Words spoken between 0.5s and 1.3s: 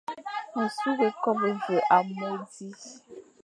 Ma sughé